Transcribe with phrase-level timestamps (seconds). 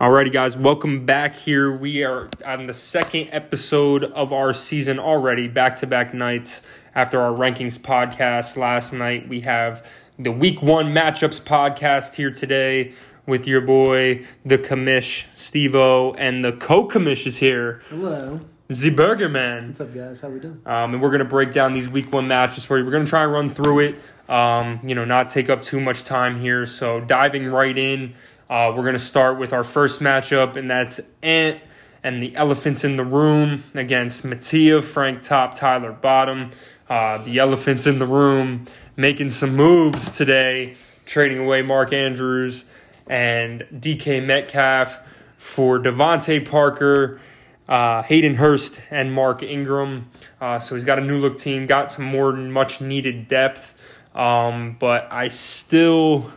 [0.00, 1.72] Alrighty, guys, welcome back here.
[1.72, 6.62] We are on the second episode of our season already, back to back nights
[6.94, 9.28] after our rankings podcast last night.
[9.28, 9.84] We have
[10.16, 12.92] the week one matchups podcast here today
[13.26, 18.38] with your boy, the commish, Steve O, and the co commish is here, Hello.
[18.68, 19.68] the Burger Man.
[19.68, 20.20] What's up, guys?
[20.20, 20.62] How we doing?
[20.64, 22.84] Um, and we're going to break down these week one matches for you.
[22.84, 23.96] We're going to try and run through it,
[24.30, 26.66] um, you know, not take up too much time here.
[26.66, 28.14] So, diving right in,
[28.50, 31.60] uh, we're going to start with our first matchup, and that's Ant
[32.02, 36.50] and the Elephants in the Room against Mattia, Frank Top, Tyler Bottom.
[36.88, 38.64] Uh, the Elephants in the Room
[38.96, 42.64] making some moves today, trading away Mark Andrews
[43.06, 45.00] and DK Metcalf
[45.36, 47.20] for DeVante Parker
[47.68, 50.10] uh, Hayden Hurst and Mark Ingram.
[50.40, 53.74] Uh, so he's got a new look team, got some more much needed depth.
[54.14, 56.32] Um, but I still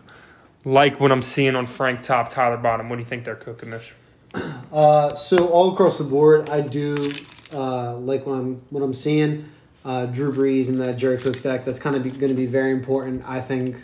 [0.65, 2.89] like what I'm seeing on Frank Top, Tyler Bottom.
[2.89, 3.91] What do you think they're cooking this?
[4.71, 7.13] Uh, so all across the board, I do
[7.51, 9.49] uh, like what I'm what I'm seeing.
[9.83, 11.65] Uh, Drew Brees and that Jared Cook stack.
[11.65, 13.21] That's kind of going to be very important.
[13.27, 13.75] I think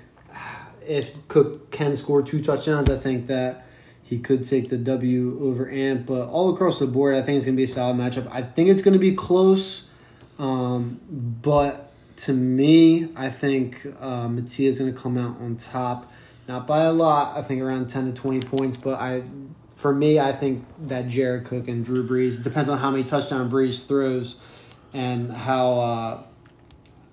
[0.87, 3.67] if Cook can score two touchdowns, I think that
[4.01, 6.05] he could take the W over Amp.
[6.05, 8.29] But all across the board, I think it's going to be a solid matchup.
[8.31, 9.87] I think it's going to be close,
[10.39, 16.11] um, but to me, I think uh, Mattia is going to come out on top.
[16.47, 17.37] Not by a lot.
[17.37, 18.77] I think around ten to twenty points.
[18.77, 19.23] But I,
[19.75, 23.51] for me, I think that Jared Cook and Drew Brees depends on how many touchdown
[23.51, 24.39] Brees throws,
[24.93, 26.23] and how uh,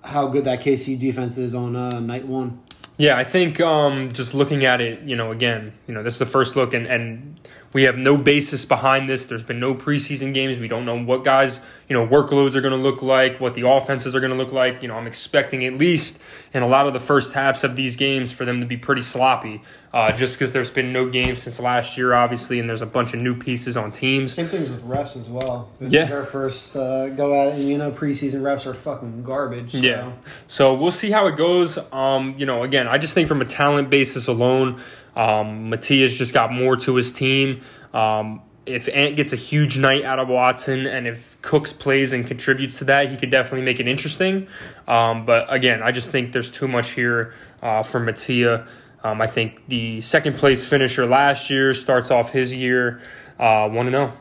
[0.03, 2.61] how good that KC defense is on uh, night one.
[2.97, 6.19] Yeah, I think um, just looking at it, you know, again, you know, this is
[6.19, 7.37] the first look, and, and
[7.75, 9.25] we have no basis behind this.
[9.25, 10.59] There's been no preseason games.
[10.59, 11.59] We don't know what guys,
[11.89, 14.53] you know, workloads are going to look like, what the offenses are going to look
[14.53, 14.81] like.
[14.81, 16.21] You know, I'm expecting at least
[16.53, 19.01] in a lot of the first halves of these games for them to be pretty
[19.01, 19.61] sloppy,
[19.95, 23.13] uh, just because there's been no games since last year, obviously, and there's a bunch
[23.13, 24.33] of new pieces on teams.
[24.33, 25.69] Same things with refs as well.
[25.79, 26.03] This Yeah.
[26.03, 29.71] is our first uh, go at it, and you know preseason refs are fucking garbage.
[29.71, 30.11] so- Yeah.
[30.47, 31.79] So we'll see how it goes.
[31.93, 34.81] Um, you know, again, I just think from a talent basis alone,
[35.15, 37.61] um, Matias just got more to his team.
[37.93, 42.25] Um, if Ant gets a huge night out of Watson and if Cooks plays and
[42.27, 44.47] contributes to that, he could definitely make it interesting.
[44.87, 48.65] Um, but again, I just think there's too much here uh, for Mattia.
[49.05, 53.03] Um, I think the second place finisher last year starts off his year
[53.39, 54.13] uh, 1 0.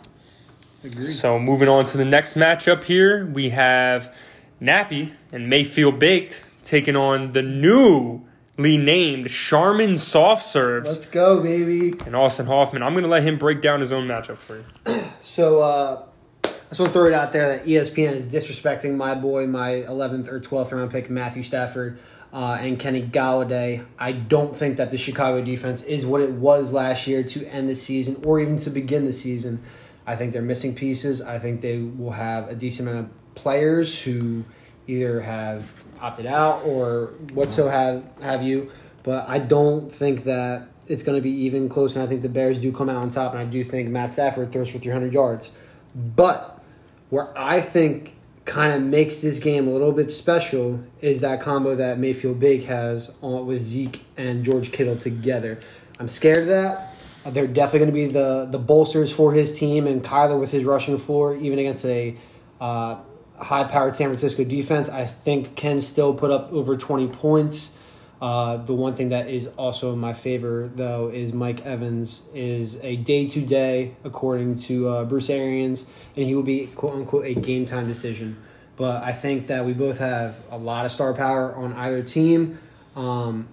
[0.84, 1.02] Agreed.
[1.04, 4.14] So moving on to the next matchup here, we have
[4.60, 8.20] Nappy and Mayfield Baked taking on the newly
[8.58, 11.94] named Charmin Soft Serves Let's go, baby.
[12.04, 12.82] and Austin Hoffman.
[12.82, 14.64] I'm going to let him break down his own matchup for you.
[15.22, 16.04] So uh,
[16.44, 19.76] I just want to throw it out there that ESPN is disrespecting my boy, my
[19.88, 21.98] 11th or 12th round pick, Matthew Stafford.
[22.34, 23.86] Uh, and Kenny Golladay.
[23.96, 27.68] I don't think that the Chicago defense is what it was last year to end
[27.68, 29.62] the season or even to begin the season.
[30.04, 31.22] I think they're missing pieces.
[31.22, 34.44] I think they will have a decent amount of players who
[34.88, 38.72] either have opted out or what so have have you.
[39.04, 41.94] But I don't think that it's going to be even close.
[41.94, 43.32] And I think the Bears do come out on top.
[43.32, 45.52] And I do think Matt Stafford throws for 300 yards.
[45.94, 46.62] But
[47.10, 48.13] where I think
[48.44, 52.64] kind of makes this game a little bit special is that combo that Mayfield Big
[52.64, 55.58] has on with Zeke and George Kittle together.
[55.98, 56.90] I'm scared of that.
[57.26, 60.64] They're definitely going to be the the bolsters for his team, and Kyler with his
[60.64, 62.16] rushing floor, even against a
[62.60, 62.96] uh,
[63.38, 67.78] high-powered San Francisco defense, I think can still put up over 20 points.
[68.22, 72.82] Uh, the one thing that is also in my favor, though, is Mike Evans is
[72.82, 78.36] a day-to-day, according to uh, Bruce Arians, and he will be quote-unquote a game-time decision.
[78.76, 82.58] But I think that we both have a lot of star power on either team.
[82.96, 83.48] Um,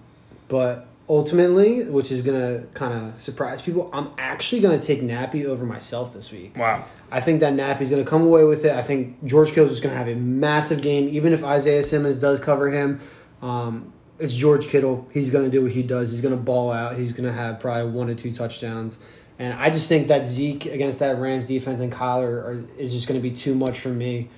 [0.48, 5.02] but ultimately, which is going to kind of surprise people, I'm actually going to take
[5.02, 6.56] Nappy over myself this week.
[6.56, 6.84] Wow.
[7.10, 8.72] I think that Nappy's going to come away with it.
[8.72, 12.40] I think George just going to have a massive game, even if Isaiah Simmons does
[12.40, 13.00] cover him.
[13.42, 15.08] Um, it's George Kittle.
[15.12, 16.10] He's going to do what he does.
[16.10, 16.96] He's going to ball out.
[16.96, 18.98] He's going to have probably one or two touchdowns.
[19.38, 23.08] And I just think that Zeke against that Rams defense and Kyler are, is just
[23.08, 24.28] going to be too much for me.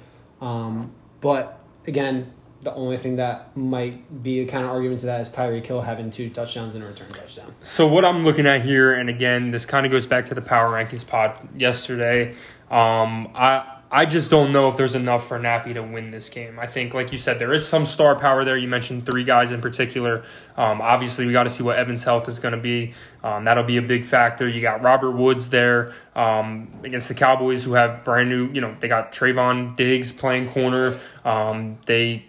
[0.40, 2.32] Um, but again,
[2.62, 5.82] the only thing that might be a kind of argument to that is Tyreek Hill
[5.82, 7.54] having two touchdowns and a return touchdown.
[7.62, 10.40] So what I'm looking at here, and again, this kind of goes back to the
[10.40, 12.34] power rankings pod yesterday.
[12.70, 16.58] Um, I I just don't know if there's enough for Nappy to win this game.
[16.58, 18.56] I think, like you said, there is some star power there.
[18.56, 20.24] You mentioned three guys in particular.
[20.56, 22.92] Um, obviously, we got to see what Evans' health is going to be.
[23.22, 24.48] Um, that'll be a big factor.
[24.48, 28.50] You got Robert Woods there um, against the Cowboys, who have brand new.
[28.50, 30.98] You know, they got Trevon Diggs playing corner.
[31.24, 32.24] Um, they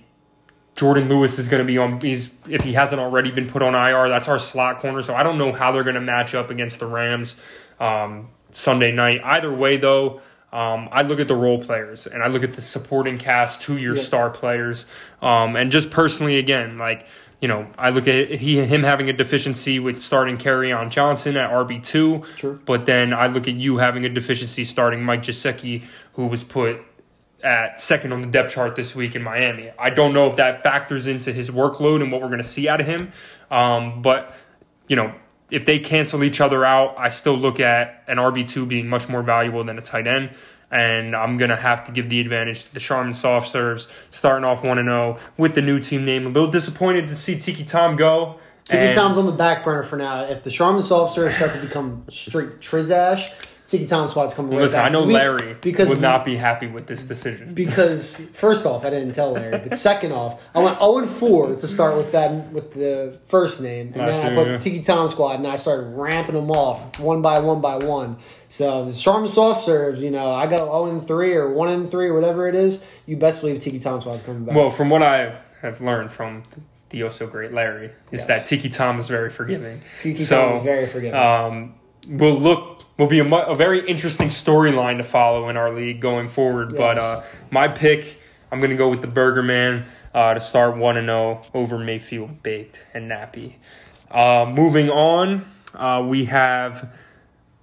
[0.75, 1.99] Jourdan Lewis is going to be on.
[1.99, 4.07] He's if he hasn't already been put on IR.
[4.07, 5.01] That's our slot corner.
[5.01, 7.39] So I don't know how they're going to match up against the Rams
[7.79, 9.21] um, Sunday night.
[9.23, 10.21] Either way, though.
[10.55, 13.75] Um, I look at the role players and I look at the supporting cast, two
[13.77, 14.01] year Yeah.
[14.01, 14.85] star players,
[15.21, 17.05] um, and just personally, again, like
[17.41, 21.51] you know, I look at he him having a deficiency with starting Kerryon Johnson at
[21.51, 22.59] RB two, True.
[22.65, 25.81] but then I look at you having a deficiency starting Mike Gesicki,
[26.13, 26.79] who was put
[27.43, 29.69] at second on the depth chart this week in Miami.
[29.77, 32.69] I don't know if that factors into his workload and what we're going to see
[32.69, 33.11] out of him,
[33.51, 34.33] um, but
[34.87, 35.13] you know.
[35.51, 39.21] If they cancel each other out, I still look at an RB2 being much more
[39.21, 40.31] valuable than a tight end.
[40.71, 44.49] And I'm going to have to give the advantage to the Charmin soft serves, starting
[44.49, 46.25] off 1 0 with the new team name.
[46.25, 48.39] A little disappointed to see Tiki Tom go.
[48.65, 50.23] Tiki Tom's on the back burner for now.
[50.23, 53.31] If the Charmin soft serve start to become straight Trizash,
[53.67, 54.85] Tiki Tom squad's coming right Listen, back.
[54.85, 57.53] I know we- Larry because would we- not be happy with this decision.
[57.55, 61.55] Because first off, I didn't tell Larry, but second off, I went 0 and 4
[61.55, 64.57] to start with that with the first name, and Last then I put yeah.
[64.57, 68.17] Tiki Tom squad, and I started ramping them off one by one by one.
[68.49, 71.89] So the Charmin soft serves, you know, I got 0 and 3 or 1 and
[71.91, 72.83] 3 or whatever it is.
[73.07, 74.55] You best believe Tiki Tom squad's coming back.
[74.55, 76.43] Well, from what I have learned from
[76.91, 78.25] the oh so great Larry, is Yes.
[78.25, 79.81] that Tiki Tom is very forgiving.
[79.99, 81.19] Tiki so, Tom is very forgiving.
[81.19, 81.73] um,
[82.07, 85.99] will look will be a, mu- a very interesting storyline to follow in our league
[85.99, 86.75] going forward.
[86.75, 88.21] But uh, my pick,
[88.51, 91.77] I'm going to go with the Burger Man uh, to start one and zero over
[91.77, 93.55] Mayfield, Baked, and Nappy.
[94.09, 96.93] Uh, moving on, uh, we have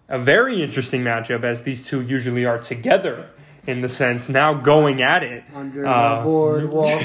[0.08, 3.30] a very interesting matchup as these two usually are together
[3.66, 5.44] in the sense now going at it.
[5.54, 7.02] Under uh, the boardwalk.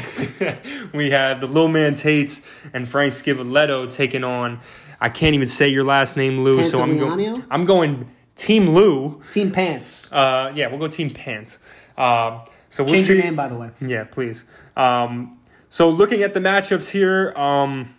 [0.93, 2.41] we have the little man Tates
[2.73, 4.59] and Frank Scivoletto taking on.
[4.99, 6.63] I can't even say your last name, Lou.
[6.63, 7.43] So I'm going.
[7.51, 9.21] I'm going Team Lou.
[9.31, 10.11] Team Pants.
[10.13, 11.59] Uh, yeah, we'll go Team Pants.
[11.97, 13.13] Um, so we'll Change see.
[13.15, 13.71] your name, by the way.
[13.81, 14.45] Yeah, please.
[14.75, 15.39] Um,
[15.69, 17.93] so looking at the matchups here, um,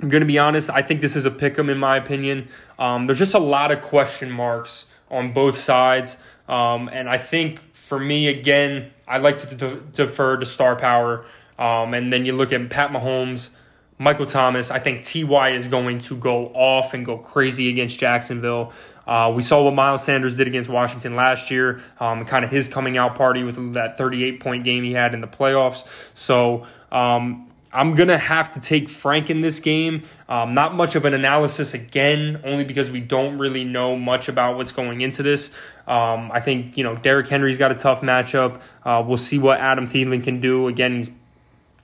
[0.00, 0.70] I'm going to be honest.
[0.70, 2.48] I think this is a pick 'em in my opinion.
[2.78, 6.16] Um, there's just a lot of question marks on both sides,
[6.48, 11.24] um, and I think for me again, I like to de- defer to star power.
[11.58, 13.50] Um, and then you look at Pat Mahomes,
[13.98, 14.70] Michael Thomas.
[14.72, 18.72] I think Ty is going to go off and go crazy against Jacksonville.
[19.06, 22.68] Uh, we saw what Miles Sanders did against Washington last year, um, kind of his
[22.68, 25.86] coming out party with that 38 point game he had in the playoffs.
[26.14, 30.04] So um, I'm going to have to take Frank in this game.
[30.28, 34.56] Um, not much of an analysis again, only because we don't really know much about
[34.56, 35.50] what's going into this.
[35.86, 38.60] Um, I think, you know, Derrick Henry's got a tough matchup.
[38.84, 40.68] Uh, we'll see what Adam Thielen can do.
[40.68, 41.10] Again, he's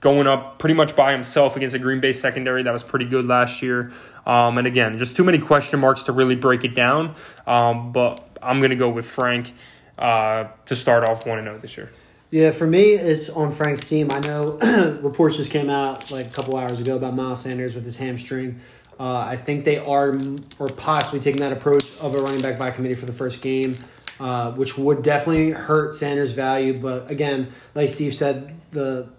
[0.01, 3.25] going up pretty much by himself against a Green Bay secondary that was pretty good
[3.25, 3.93] last year.
[4.25, 7.15] Um, and again, just too many question marks to really break it down.
[7.47, 9.53] Um, but I'm going to go with Frank
[9.97, 11.91] uh, to start off 1 0 this year.
[12.31, 14.07] Yeah, for me, it's on Frank's team.
[14.11, 14.57] I know
[15.01, 18.61] reports just came out like a couple hours ago about Miles Sanders with his hamstring.
[18.99, 20.17] Uh, I think they are
[20.57, 23.75] or possibly taking that approach of a running back by committee for the first game,
[24.19, 26.79] uh, which would definitely hurt Sanders' value.
[26.79, 29.09] But again, like Steve said, the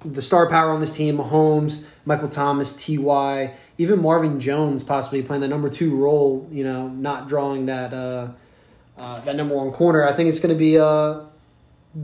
[0.00, 5.40] the star power on this team, Mahomes, Michael Thomas, Ty, even Marvin Jones possibly playing
[5.42, 6.48] the number two role.
[6.50, 8.28] You know, not drawing that uh,
[8.96, 10.04] uh, that number one corner.
[10.04, 11.24] I think it's going to be uh,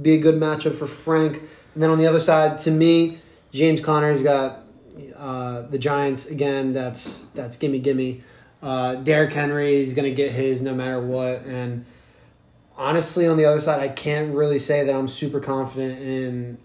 [0.02, 1.43] be a good matchup for Frank.
[1.75, 3.19] And then on the other side, to me,
[3.52, 4.62] James Conner's got
[5.17, 6.73] uh, the Giants again.
[6.73, 8.23] That's that's gimme gimme.
[8.62, 11.43] Uh, Derrick Henry is going to get his no matter what.
[11.43, 11.85] And
[12.77, 16.58] honestly, on the other side, I can't really say that I'm super confident in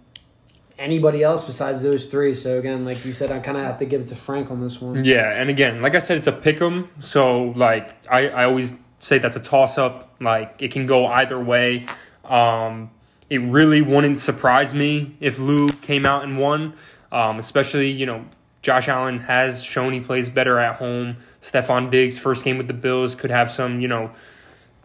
[0.80, 2.34] anybody else besides those three.
[2.34, 4.62] So again, like you said, I kind of have to give it to Frank on
[4.62, 5.04] this one.
[5.04, 6.90] Yeah, and again, like I said, it's a pick 'em.
[7.00, 10.16] So like I, I always say that's a toss up.
[10.20, 11.86] Like it can go either way.
[12.24, 12.92] Um,
[13.30, 16.74] it really wouldn't surprise me if Lou came out and won.
[17.12, 18.26] Um, especially you know
[18.62, 21.18] Josh Allen has shown he plays better at home.
[21.42, 24.12] Stefon Diggs first game with the Bills could have some you know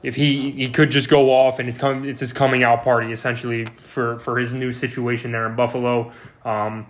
[0.05, 3.11] if he he could just go off and it's come it's his coming out party
[3.11, 6.13] essentially for for his new situation there in Buffalo.
[6.45, 6.87] Um,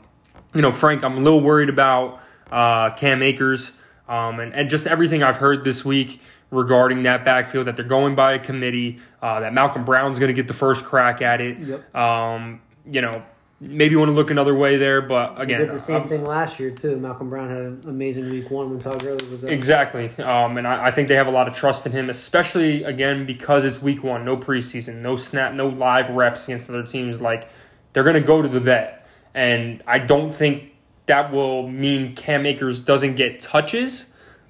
[0.52, 3.73] you know, Frank, I'm a little worried about uh, Cam Akers
[4.09, 8.14] um, and, and just everything I've heard this week regarding that backfield that they're going
[8.14, 11.59] by a committee, uh, that Malcolm Brown's going to get the first crack at it.
[11.59, 11.94] Yep.
[11.94, 13.25] Um, you know,
[13.61, 16.08] maybe you want to look another way there, but He again, did the same I'm-
[16.08, 16.96] thing last year too.
[16.96, 19.52] Malcolm Brown had an amazing week one when Todd Gurley was there.
[19.52, 20.11] Exactly.
[20.25, 23.26] Um, and I, I think they have a lot of trust in him, especially, again,
[23.26, 27.20] because it's week one, no preseason, no snap, no live reps against other teams.
[27.20, 27.49] Like,
[27.92, 29.06] they're going to go to the vet.
[29.34, 30.73] And I don't think
[31.06, 34.06] that will mean Cam Akers doesn't get touches,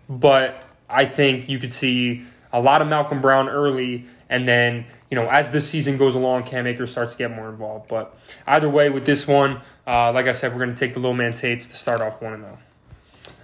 [0.09, 5.21] but I think you could see a lot of Malcolm Brown early And then, you
[5.21, 7.87] know, as the season goes along, Cam Akers starts to get more involved.
[7.87, 8.19] But
[8.49, 11.13] either way, with this one, uh, like I said, we're going to take the low
[11.13, 12.59] man Tates to start off 1 0.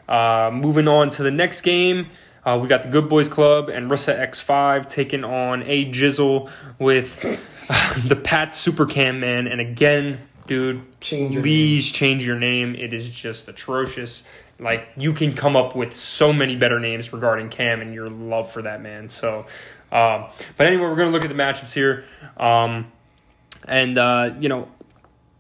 [0.09, 2.09] Uh, moving on to the next game.
[2.45, 6.51] Uh, we got the Good Boys Club and Rissa X5 taking on A Jizzle
[6.81, 7.21] with
[8.09, 9.47] the Pat Super Cam man.
[9.47, 12.75] And again, dude, Change please change your name.
[12.75, 14.25] It is just atrocious.
[14.59, 18.51] Like you can come up with so many better names regarding Cam and your love
[18.51, 19.09] for that man.
[19.09, 19.47] So,
[19.93, 22.05] um, but anyway, we're gonna look at the matchups here.
[22.37, 22.91] Um,
[23.67, 24.69] and uh, you know,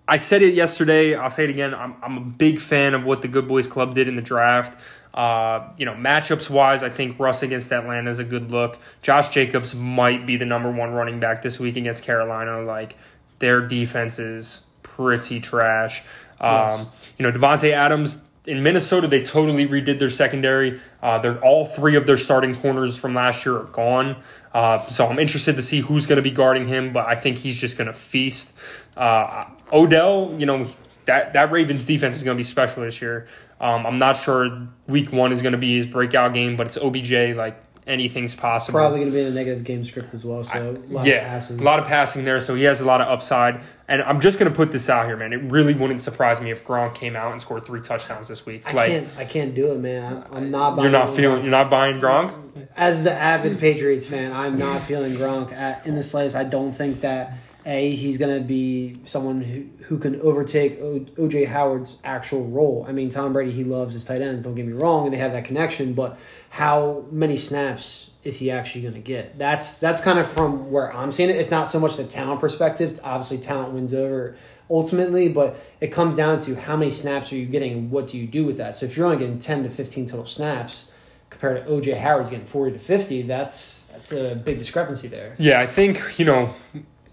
[0.06, 1.14] I said it yesterday.
[1.14, 1.74] I'll say it again.
[1.74, 4.78] I'm I'm a big fan of what the Good Boys Club did in the draft.
[5.12, 8.78] Uh, you know, matchups wise, I think Russ against Atlanta is a good look.
[9.02, 12.62] Josh Jacobs might be the number one running back this week against Carolina.
[12.62, 12.96] Like
[13.40, 16.02] their defense is pretty trash.
[16.40, 16.88] Um,
[17.18, 20.80] You know, Davante Adams in Minnesota, they totally redid their secondary.
[21.02, 24.16] Uh, they're all three of their starting corners from last year are gone.
[24.52, 27.38] Uh, so I'm interested to see who's going to be guarding him, but I think
[27.38, 28.52] he's just going to feast.
[28.96, 30.66] Uh, Odell, you know,
[31.06, 33.28] that that Ravens defense is going to be special this year.
[33.60, 36.76] Um, I'm not sure Week One is going to be his breakout game, but it's
[36.76, 37.36] OBJ.
[37.36, 38.78] Like anything's possible.
[38.78, 40.44] Probably going to be in a negative game script as well.
[40.44, 41.60] So a lot yeah, of passing.
[41.60, 43.60] a lot of passing there, so he has a lot of upside.
[43.88, 45.32] And I'm just gonna put this out here, man.
[45.32, 48.62] It really wouldn't surprise me if Gronk came out and scored three touchdowns this week.
[48.64, 49.08] I like can't.
[49.16, 50.22] I can't do it, man.
[50.30, 50.68] I'm, I'm not.
[50.68, 51.16] you're buying not Gronk.
[51.16, 52.68] feeling, you're not buying Gronk.
[52.76, 56.36] As the avid Patriots fan, I'm not feeling Gronk at, in the slightest.
[56.36, 57.32] I don't think that
[57.66, 62.84] a he's going to be someone who, who can overtake OJ Howard's actual role.
[62.88, 64.44] I mean, Tom Brady he loves his tight ends.
[64.44, 65.92] Don't get me wrong, and they have that connection.
[65.92, 66.18] But
[66.50, 69.38] how many snaps is he actually going to get?
[69.38, 71.36] That's that's kind of from where I'm seeing it.
[71.36, 73.00] It's not so much the talent perspective.
[73.02, 74.36] Obviously, talent wins over
[74.68, 78.18] ultimately, but it comes down to how many snaps are you getting and what do
[78.18, 78.74] you do with that.
[78.74, 80.92] So if you're only getting 10 to 15 total snaps
[81.30, 85.36] compared to OJ Howard's getting 40 to 50, that's that's a big discrepancy there.
[85.38, 86.54] Yeah, I think you know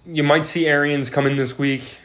[0.05, 1.99] you might see Arians come in this week.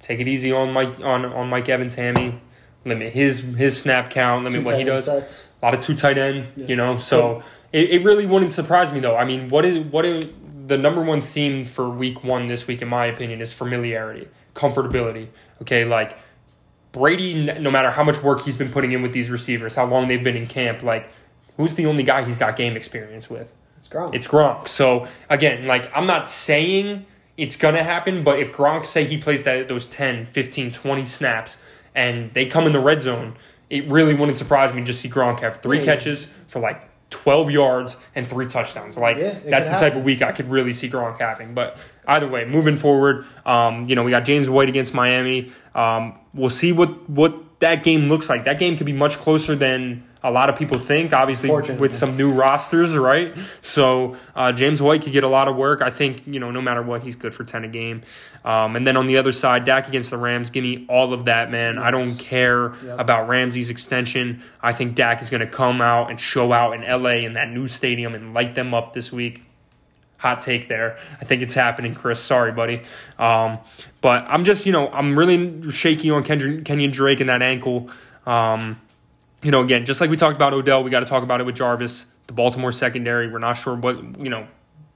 [0.00, 2.40] Take it easy on Mike on on Mike Evans, Hammy.
[2.84, 4.44] Limit his his snap count.
[4.44, 5.04] Limit what he does.
[5.04, 5.48] sets.
[5.62, 6.96] A lot of two tight end, you know.
[6.96, 7.42] So
[7.72, 9.16] it, it really wouldn't surprise me though.
[9.16, 10.32] I mean, what is what is
[10.66, 15.28] the number one theme for week one this week, in my opinion, is familiarity, comfortability.
[15.60, 16.18] Okay, like
[16.92, 20.06] Brady, no matter how much work he's been putting in with these receivers, how long
[20.06, 21.08] they've been in camp, like
[21.56, 23.52] who's the only guy he's got game experience with?
[23.78, 24.14] It's Gronk.
[24.14, 24.68] It's Gronk.
[24.68, 29.16] So again, like I'm not saying it's going to happen, but if Gronk say he
[29.16, 31.58] plays that those 10, 15, 20 snaps
[31.94, 33.36] and they come in the red zone,
[33.72, 35.84] it really wouldn't surprise me to just see Gronk have three Yeah.
[35.86, 38.98] catches for like 12 yards and three touchdowns.
[38.98, 41.54] Like Yeah, that's the type of week I could really see Gronk having.
[41.54, 45.50] But either way, moving forward, um, you know, we got James White against Miami.
[45.74, 48.44] Um, we'll see what what that game looks like.
[48.44, 51.12] That game could be much closer than a lot of people think.
[51.12, 53.32] Obviously, with some new rosters, right?
[53.60, 55.82] So uh, James White could get a lot of work.
[55.82, 58.02] I think you know, no matter what, he's good for ten a game.
[58.44, 60.50] Um, and then on the other side, Dak against the Rams.
[60.50, 61.78] Give me all of that, man.
[61.78, 62.98] I don't care Yep.
[62.98, 64.42] about Ramsey's extension.
[64.60, 67.50] I think Dak is going to come out and show out in LA in that
[67.50, 69.42] new stadium and light them up this week.
[70.18, 70.98] Hot take there.
[71.20, 72.20] I think it's happening, Chris.
[72.20, 72.82] Sorry, buddy.
[73.18, 73.58] Um,
[74.00, 77.90] but I'm just, you know, I'm really shaky on Ken- Kenyan Drake and that ankle.
[78.26, 78.80] Um,
[79.42, 81.44] you know, again, just like we talked about Odell, we got to talk about it
[81.44, 83.30] with Jarvis, the Baltimore secondary.
[83.30, 84.46] We're not sure what you know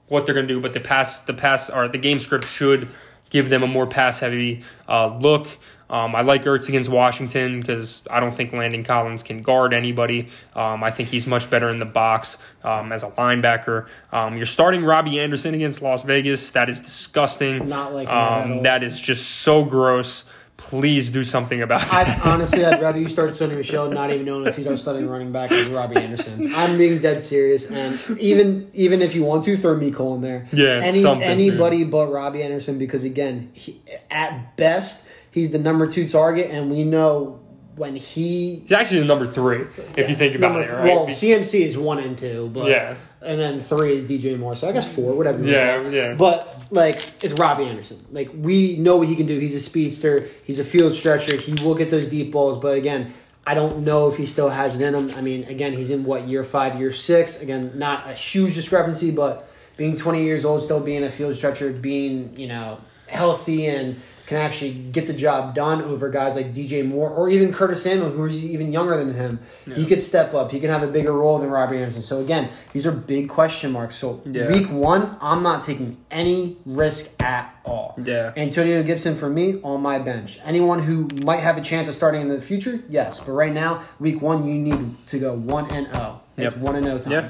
[0.07, 2.89] what they're going to do, but the pass, the pass, or the game script should
[3.29, 5.47] give them a more pass heavy uh, look.
[5.89, 10.27] Um, I like Ertz against Washington because I don't think Landon Collins can guard anybody.
[10.53, 13.87] Um, I think he's much better in the box um, as a linebacker.
[14.11, 16.49] Um, you're starting Robbie Anderson against Las Vegas.
[16.51, 17.69] That is disgusting.
[17.69, 20.29] Not like that um, that is just so gross.
[20.57, 22.19] Please do something about that.
[22.25, 25.07] I honestly, I'd rather you start Sony Michel, not even knowing if he's our starting
[25.07, 26.51] running back as Robbie Anderson.
[26.55, 30.47] I'm being dead serious, and even even if you want to throw Miko in there,
[30.51, 36.09] Yeah, any anybody but Robbie Anderson, because again, he, at best he's the number two
[36.09, 37.39] target, and we know
[37.75, 39.61] when he He's actually the number three,
[39.95, 40.85] if you think about it, right?
[40.85, 42.95] Well, Be- CMC is one and two, but Yeah.
[43.21, 45.43] and then three is DJ Moore, so I guess four, whatever.
[45.43, 46.15] Yeah, yeah.
[46.15, 48.05] But like, it's Robbie Anderson.
[48.11, 49.39] Like we know what he can do.
[49.39, 50.29] He's a speedster.
[50.43, 51.35] He's a field stretcher.
[51.37, 53.13] He will get those deep balls, but again.
[53.49, 55.09] I don't know if he still has it in him.
[55.17, 57.41] I mean, again, he's in what year five, year six.
[57.41, 61.71] Again, not a huge discrepancy, but being 20 years old, still being a field stretcher,
[61.71, 66.85] being you know healthy and can actually get the job done over guys like DJ
[66.85, 69.39] Moore or even Curtis Samuel, who is even younger than him.
[69.73, 70.51] He could step up.
[70.51, 72.01] He can have a bigger role than Robbie Anderson.
[72.01, 73.95] So again, these are big question marks.
[73.95, 74.51] So Yeah.
[74.51, 77.95] week one, I'm not taking any risk at all.
[78.03, 78.33] Yeah.
[78.35, 80.39] Antonio Gibson for me on my bench.
[80.45, 83.21] Anyone who might have a chance of starting in the future, yes.
[83.21, 86.19] But right now, week one, you need to go one and zero.
[86.35, 86.57] It's Yep.
[86.61, 87.13] one and zero time.
[87.13, 87.29] Yeah.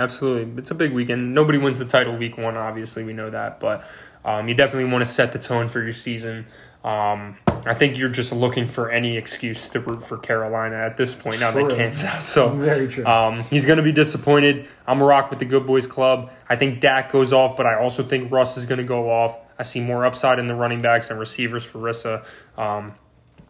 [0.00, 0.50] absolutely.
[0.56, 1.34] It's a big weekend.
[1.34, 3.04] Nobody wins the title week one, obviously.
[3.04, 3.60] We know that.
[3.60, 3.84] But
[4.24, 6.46] um, you definitely want to set the tone for your season.
[6.84, 11.14] Um, I think you're just looking for any excuse to root for Carolina at this
[11.14, 11.68] point now True.
[11.68, 12.22] that Cam's out.
[12.22, 13.04] So Very true.
[13.04, 14.68] um, he's going to be disappointed.
[14.86, 16.30] I'm a rock with the Good Boys Club.
[16.48, 19.36] I think Dak goes off, but I also think Russ is going to go off.
[19.58, 22.24] I see more upside in the running backs and receivers for Rissa.
[22.56, 22.94] Um,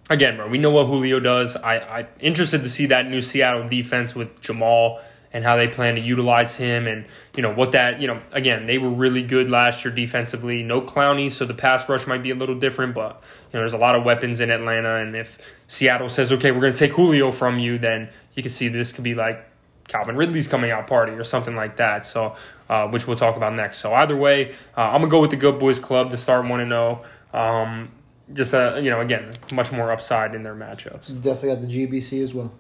[0.09, 1.55] again, bro, we know what Julio does.
[1.55, 5.01] I, I'm interested to see that new Seattle defense with Jamal
[5.33, 7.05] and how they plan to utilize him and,
[7.37, 10.63] you know, what that, you know, again, they were really good last year defensively.
[10.63, 13.75] No Clowney, so the pass rush might be a little different, but, you know, there's
[13.75, 14.97] a lot of weapons in Atlanta.
[14.97, 18.51] And if Seattle says, okay, we're going to take Julio from you, then you can
[18.51, 19.45] see this could be like
[19.89, 22.07] Calvin Ridley's coming out party or something like that.
[22.07, 22.37] So,
[22.69, 23.79] uh, which we'll talk about next.
[23.79, 26.61] So either way, uh, I'm gonna go with the Good Boys Club to start one
[26.61, 27.03] and zero.
[27.33, 27.91] Um,
[28.33, 31.21] just uh, you know, again, much more upside in their matchups.
[31.21, 32.53] Definitely got the GBC as well.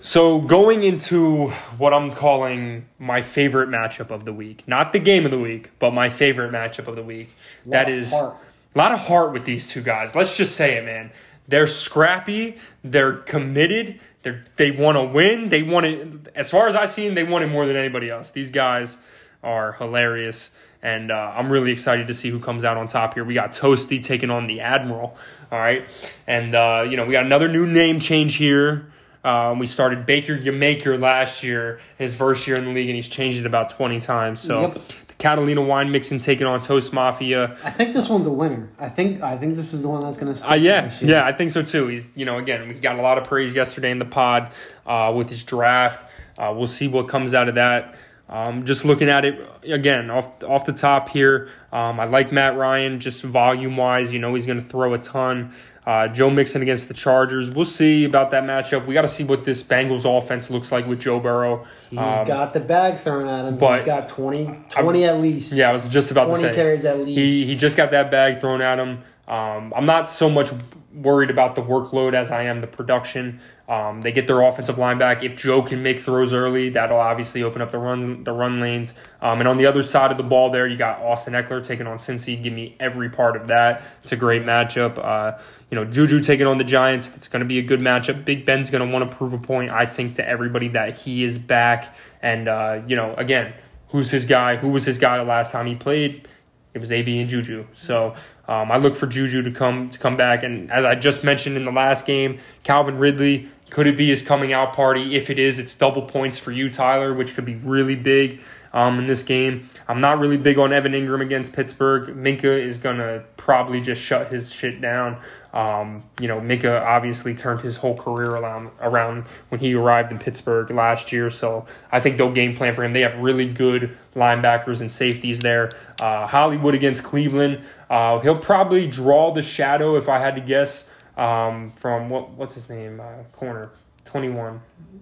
[0.00, 1.48] So going into
[1.78, 5.70] what I'm calling my favorite matchup of the week, not the game of the week,
[5.78, 7.34] but my favorite matchup of the week.
[7.64, 8.36] That heart.
[8.74, 10.14] a lot of heart with these two guys.
[10.14, 11.10] Let's just say it, man.
[11.48, 12.58] They're scrappy.
[12.84, 13.98] They're committed.
[14.22, 15.48] They they want to win.
[15.48, 16.32] They want it.
[16.34, 18.30] As far as I've seen, they want it more than anybody else.
[18.30, 18.98] These guys
[19.42, 20.50] are hilarious,
[20.82, 23.24] and uh, I'm really excited to see who comes out on top here.
[23.24, 25.16] We got Toasty taking on the Admiral.
[25.50, 25.86] All right,
[26.26, 28.92] and uh, you know we got another new name change here.
[29.26, 33.08] Um, we started Baker Yamaker last year, his first year in the league, and he's
[33.08, 34.40] changed it about 20 times.
[34.40, 34.74] So Yep.
[35.08, 37.56] the Catalina wine mixing taking on Toast Mafia.
[37.64, 38.68] I think this one's a winner.
[38.78, 40.50] I think I think this is the one that's going to.
[40.50, 41.88] Uh, yeah, yeah, I think so too.
[41.88, 44.52] He's, you know, again, we got a lot of praise yesterday in the pod
[44.86, 46.08] uh, with his draft.
[46.38, 47.96] Uh, we'll see what comes out of that.
[48.28, 52.56] Um, just looking at it again off off the top here, um, I like Matt
[52.56, 54.12] Ryan just volume wise.
[54.12, 55.52] You know, he's going to throw a ton.
[55.86, 57.48] Uh, Joe Mixon against the Chargers.
[57.48, 58.86] We'll see about that matchup.
[58.88, 61.64] We got to see what this Bengals offense looks like with Joe Burrow.
[61.90, 63.56] He's Um, got the bag thrown at him.
[63.56, 65.52] but- He's got 20, 20 at least.
[65.52, 67.18] Yeah, I was just about to 20 carries at least.
[67.18, 68.98] He he just got that bag thrown at him.
[69.28, 70.50] Um, I'm not so much
[70.92, 73.38] worried about the workload as I am the production.
[73.68, 75.24] Um, they get their offensive line back.
[75.24, 78.94] If Joe can make throws early, that'll obviously open up the run the run lanes.
[79.20, 81.86] Um, and on the other side of the ball, there you got Austin Ekeler taking
[81.88, 82.40] on Cincy.
[82.40, 83.82] Give me every part of that.
[84.02, 84.98] It's a great matchup.
[84.98, 85.38] Uh,
[85.70, 87.10] you know, Juju taking on the Giants.
[87.16, 88.24] It's going to be a good matchup.
[88.24, 89.70] Big Ben's going to want to prove a point.
[89.70, 91.96] I think to everybody that he is back.
[92.22, 93.52] And uh, you know, again,
[93.88, 94.56] who's his guy?
[94.56, 96.28] Who was his guy the last time he played?
[96.74, 97.66] It was AB and Juju.
[97.74, 98.14] So
[98.46, 100.42] um, I look for Juju to come to come back.
[100.42, 104.22] And as I just mentioned in the last game, Calvin Ridley could it be his
[104.22, 105.16] coming out party?
[105.16, 108.40] If it is, it's double points for you, Tyler, which could be really big
[108.72, 109.68] um, in this game.
[109.88, 112.16] I'm not really big on Evan Engram against Pittsburgh.
[112.16, 115.18] Minkah is gonna probably just shut his shit down.
[115.56, 120.18] Um, you know, Minkah obviously turned his whole career around around when he arrived in
[120.18, 121.30] Pittsburgh last year.
[121.30, 122.92] So I think they'll game plan for him.
[122.92, 125.70] They have really good linebackers and safeties there.
[125.98, 127.62] Uh, Hollywood against Cleveland.
[127.88, 132.54] Uh, he'll probably draw the shadow if I had to guess um, from what what's
[132.54, 133.70] his name uh, corner
[134.04, 134.60] twenty one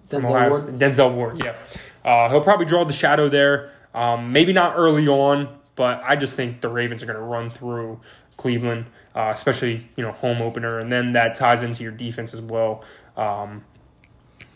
[0.08, 0.78] Denzel Ward.
[0.78, 1.56] Denzel Ward, yeah.
[2.04, 3.72] Uh, he'll probably draw the shadow there.
[3.92, 7.50] Um, maybe not early on, but I just think the Ravens are going to run
[7.50, 7.98] through
[8.36, 12.40] Cleveland, uh, especially you know home opener, and then that ties into your defense as
[12.42, 12.84] well.
[13.16, 13.64] Um,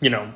[0.01, 0.33] you know,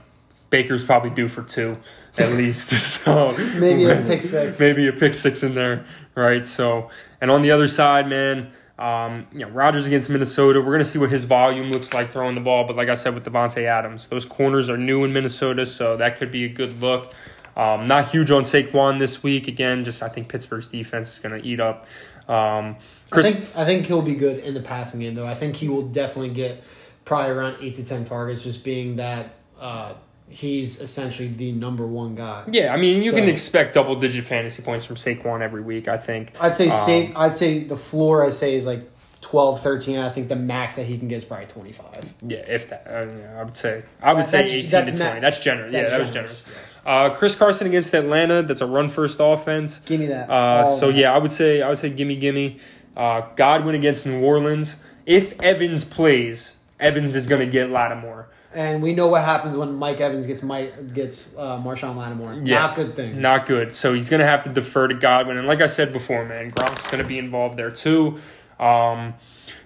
[0.49, 1.77] Baker's probably due for two
[2.17, 2.71] at least.
[3.03, 4.59] So Maybe a pick six.
[4.59, 6.47] maybe a pick six in there, right?
[6.47, 10.61] So, and on the other side, man, um, you know, Rodgers against Minnesota.
[10.61, 12.65] We're gonna see what his volume looks like throwing the ball.
[12.65, 16.17] But like I said with Davante Adams, those corners are new in Minnesota, so that
[16.17, 17.13] could be a good look.
[17.55, 19.47] Um, not huge on Saquon this week.
[19.47, 21.85] Again, just I think Pittsburgh's defense is gonna eat up.
[22.27, 22.77] Um,
[23.11, 25.25] I think I think he'll be good in the passing game though.
[25.25, 26.63] I think he will definitely get
[27.05, 29.93] probably around eight to ten targets, just being that uh,
[30.29, 32.43] he's essentially the number one guy.
[32.49, 35.87] yeah, I mean you can expect double digit fantasy points from Saquon every week.
[35.87, 36.33] I think.
[36.39, 37.11] I'd say Um, safe.
[37.15, 38.92] I'd say the floor I say is like
[39.33, 39.97] 12, 13.
[39.97, 42.13] I think the max that he can get is probably twenty five.
[42.21, 44.97] Yeah, if that, uh, yeah, I would say I would That- say eighteen that's to
[44.99, 45.21] ma- twenty.
[45.21, 45.73] That's generous.
[45.73, 46.43] Yeah, that was generous.
[46.85, 48.43] Uh, Chris Carson against Atlanta.
[48.43, 49.79] That's a run first offense.
[49.87, 50.29] Give me that.
[50.29, 50.95] Uh, so that.
[50.99, 52.59] yeah, I would say I would say gimme gimme.
[52.95, 54.75] Uh, Godwin against New Orleans.
[55.07, 58.27] If Evans plays, Evans is going to get Lattimore.
[58.53, 62.35] And we know what happens when Mike Evans gets Mike gets uh, Marshon Lattimore.
[62.43, 63.17] Yeah, Not good things.
[63.17, 63.73] Not good.
[63.73, 65.37] So he's going to have to defer to Godwin.
[65.39, 68.19] And like I said before, man, Gronk's going to be involved there too.
[68.59, 69.13] Um,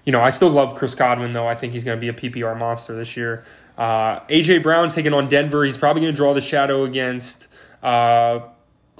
[0.04, 1.46] you know, I still love Chris Godwin though.
[1.46, 3.44] I think he's going to be a PPR monster this year.
[3.76, 5.64] Uh, AJ Brown taking on Denver.
[5.64, 7.46] He's probably going to draw the shadow against
[7.82, 8.40] uh,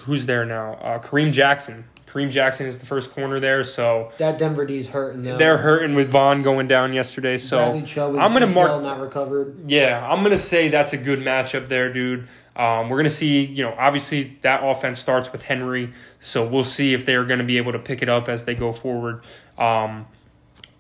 [0.03, 0.75] who's there now?
[0.75, 1.85] Uh, Kareem Jackson.
[2.07, 3.63] Kareem Jackson is the first corner there.
[3.65, 5.37] So That Denver D's hurting though.
[5.37, 7.37] they're hurting with Von going down yesterday.
[7.37, 8.83] So Bradley Chubb is I'm gonna mark.
[8.83, 9.69] not recovered.
[9.71, 12.29] Yeah, I'm gonna say that's a good matchup there, dude.
[12.57, 16.65] Um, we're going to see, you know, obviously that offense starts with Henry, so we'll
[16.65, 19.23] see if they're going to be able to pick it up as they go forward.
[19.59, 20.07] Um,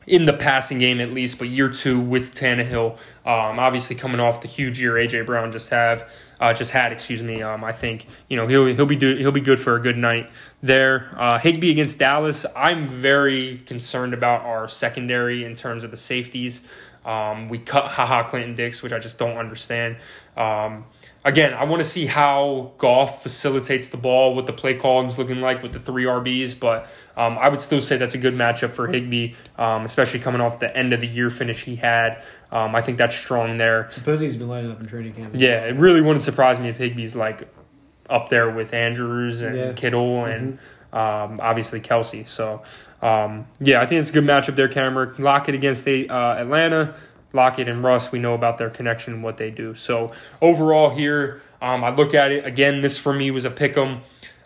[0.07, 2.93] in the passing game at least, but year two with Tannehill,
[3.27, 6.11] um, obviously coming off the huge year AJ Brown just have
[6.41, 7.43] uh, just had, excuse me.
[7.43, 9.99] Um, I think you know he'll he'll be do, he'll be good for a good
[9.99, 10.31] night
[10.63, 11.15] there.
[11.17, 16.67] Uh, Higbee against Dallas, I'm very concerned about our secondary in terms of the safeties.
[17.05, 19.97] Um, we cut Ha Ha Clinton-Dix, which I just don't understand.
[20.37, 20.85] Um,
[21.25, 25.19] again, I want to see how Goff facilitates the ball, what the play calling is
[25.19, 28.35] looking like with the three RBs, but um, I would still say that's a good
[28.35, 32.23] matchup for Higbee, um, especially coming off the end of the year finish he had.
[32.51, 33.89] Um, I think that's strong there.
[33.91, 35.35] Suppose he's been lighting up in training camp.
[35.37, 37.47] Yeah, it really wouldn't surprise me if Higbee's like
[38.09, 39.73] up there with Andrews and Yeah.
[39.75, 40.59] Kittle and
[40.93, 42.27] um, obviously Kelce.
[42.29, 42.63] So
[43.03, 45.15] um, yeah, I think it's a good matchup there, Cameron.
[45.19, 46.95] Lockett against the, uh, Atlanta.
[47.33, 49.75] Lockett and Russ, we know about their connection and what they do.
[49.75, 52.81] So overall here, um, I look at it again.
[52.81, 54.01] This for me was a pick 'em.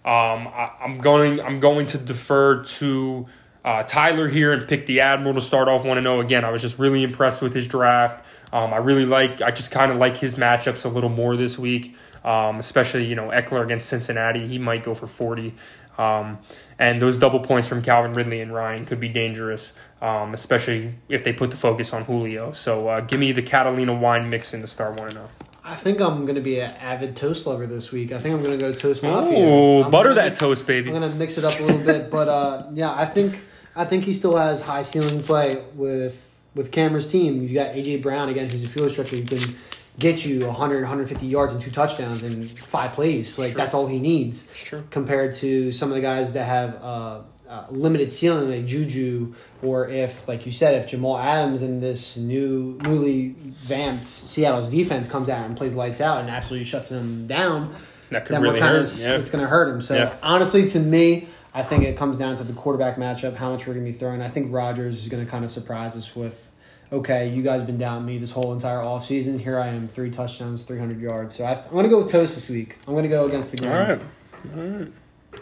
[0.05, 1.40] Um, I, I'm going.
[1.40, 3.27] I'm going to defer to
[3.64, 6.21] uh, Tyler here and pick the Admiral to start off one to zero.
[6.21, 8.25] Again, I was just really impressed with his draft.
[8.53, 9.40] Um, I really like.
[9.40, 11.95] I just kind of like his matchups a little more this week.
[12.25, 15.55] Um, especially you know Ekeler against Cincinnati, he might go for forty.
[15.99, 16.39] Um,
[16.79, 21.23] and those double points from Calvin Ridley and Ryan could be dangerous, um, especially if
[21.23, 22.53] they put the focus on Julio.
[22.53, 25.29] So uh, give me the Catalina wine mix in the star one to zero.
[25.65, 28.11] I think I'm going to be an avid toast lover this week.
[28.11, 29.39] I think I'm going to go to Toast Mafia.
[29.39, 30.91] Oh, butter that toast, baby.
[30.91, 33.39] I'm gonna mix it up a little bit, but uh, yeah, I think
[33.77, 36.21] I think he still has high ceiling play with
[36.55, 37.43] with Cameron's team.
[37.43, 39.57] You got AJ Brown again, who's a field stretcher who can
[39.98, 43.38] get you 100, 150 yards and two touchdowns in five plays.
[43.38, 43.59] Like Sure.
[43.59, 44.46] that's all he needs.
[44.48, 44.85] It's true.
[44.90, 49.88] Compared to some of the guys that have uh, uh, limited ceiling, like Juju, or
[49.88, 55.28] if, like you said, if Jamal Adams and this new newly vamped Seattle's defense comes
[55.28, 57.74] out and plays lights out and absolutely shuts them down,
[58.11, 58.83] That could then really hurt.
[58.85, 59.16] of Yeah.
[59.16, 59.83] it's going to hurt him.
[59.83, 60.14] So Yeah.
[60.22, 63.74] honestly, to me, I think it comes down to the quarterback matchup, how much we're
[63.74, 64.22] going to be throwing.
[64.22, 66.48] I think Rodgers is going to kind of surprise us with,
[66.92, 69.40] okay, you guys been down me this whole entire offseason.
[69.40, 71.37] Here I am, three touchdowns, three hundred yards.
[71.37, 72.78] So I, I'm going to go with Toast this week.
[72.87, 74.00] I'm going to go against the All ground.
[74.44, 74.59] right.
[74.59, 74.92] All right.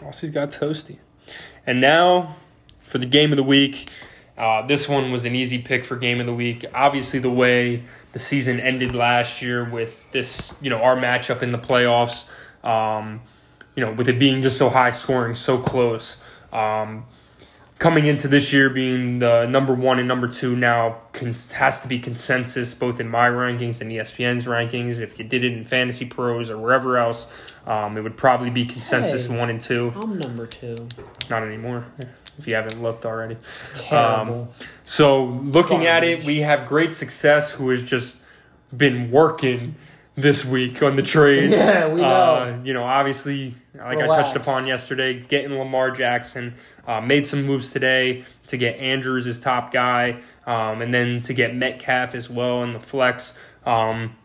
[0.01, 0.97] Aussie's got toasty.
[1.67, 2.37] And now
[2.79, 3.89] for the game of the week.
[4.37, 6.65] Uh, this one was an easy pick for game of the week.
[6.73, 7.83] Obviously, the way
[8.13, 12.27] the season ended last year with this, you know, our matchup in the playoffs,
[12.65, 13.21] um,
[13.75, 16.23] you know, with it being just so high scoring, so close.
[16.51, 17.05] Um,
[17.81, 20.97] coming into this year being the number one and number two now
[21.53, 24.99] has to be consensus both in my rankings and ESPN's rankings.
[24.99, 27.27] If you did it in Fantasy Pros or wherever else,
[27.65, 29.35] um, it would probably be consensus Hey.
[29.35, 29.91] one and two.
[29.95, 30.75] I'm number two.
[31.27, 31.85] Not anymore,
[32.37, 33.37] if you haven't looked already.
[33.73, 34.53] Terrible.
[34.83, 38.17] So looking at it, we have great success who has just
[38.77, 39.73] been working
[40.15, 41.53] this week on the trades.
[41.53, 42.07] Yeah, we know.
[42.07, 46.55] Uh, you know, obviously, like I touched upon yesterday, getting Lamar Jackson,
[46.87, 51.33] uh, made some moves today to get Andrews as top guy, um, and then to
[51.33, 53.37] get Metcalf as well in the flex.
[53.65, 54.15] Um,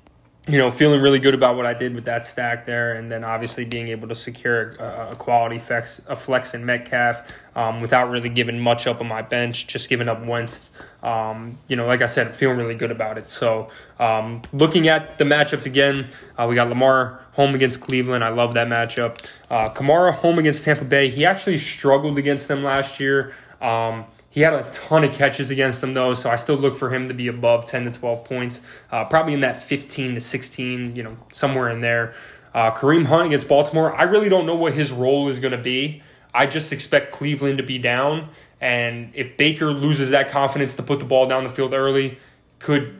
[0.48, 3.24] you know, feeling really good about what I did with that stack there, and then
[3.24, 7.22] obviously being able to secure a, a quality flex, a flex in Metcalf
[7.56, 10.68] um, without really giving much up on my bench, just giving up Wentz.
[11.02, 13.28] Um, you know, like I said, feeling really good about it.
[13.28, 16.06] So, um, looking at the matchups again,
[16.38, 18.22] uh, we got Lamar home against Cleveland.
[18.22, 19.30] I love that matchup.
[19.50, 21.09] Uh, Kamara home against Tampa Bay.
[21.09, 23.35] He actually struggled against them last year.
[23.61, 24.04] Um,
[24.37, 27.09] he had a ton of catches against them, though, so I still look for him
[27.09, 28.61] to be above 10 to 12 points,
[28.92, 32.12] uh, probably in that 15 to 16, you know, somewhere in there.
[32.53, 35.59] Uh, Kareem Hunt against Baltimore, I really don't know what his role is going to
[35.59, 36.03] be.
[36.35, 38.29] I just expect Cleveland to be down,
[38.61, 42.18] and if Baker loses that confidence to put the ball down the field early,
[42.59, 42.94] could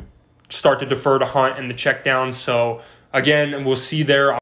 [0.49, 2.33] start to defer to Hunt and the check down.
[2.33, 2.81] So,
[3.13, 4.39] again, we'll see there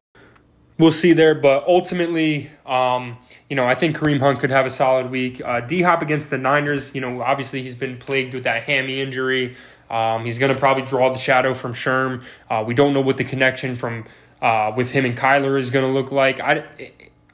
[0.77, 1.35] we'll see there.
[1.35, 3.17] But ultimately, um,
[3.49, 5.41] you know, I think Kareem Hunt could have a solid week.
[5.43, 9.01] Uh, D Hop against the Niners, you know, obviously he's been plagued with that hammy
[9.01, 9.55] injury.
[9.89, 12.23] Um, he's going to probably draw the shadow from Sherm.
[12.49, 14.05] Uh, we don't know what the connection from
[14.41, 16.39] uh, with him and Kyler is going to look like.
[16.39, 16.65] I,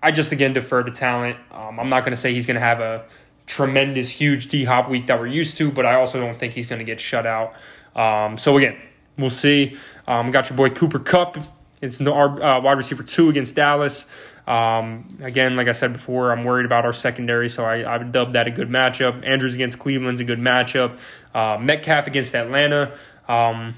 [0.03, 1.37] I just again defer to talent.
[1.51, 3.05] Um, I'm not going to say he's going to have a
[3.45, 6.67] tremendous, huge D Hop week that we're used to, but I also don't think he's
[6.67, 7.53] going to get shut out.
[7.95, 8.77] Um, so again,
[9.17, 9.77] we'll see.
[10.07, 11.37] Um, got your boy Cooper Kupp.
[11.81, 14.07] It's our uh, wide receiver two against Dallas.
[14.47, 18.11] Um, again, like I said before, I'm worried about our secondary, so I, I would
[18.11, 19.25] dub that a good matchup.
[19.25, 20.97] Andrews against Cleveland's a good matchup.
[21.33, 22.91] Uh, Metcalf against Atlanta.
[23.27, 23.75] Um,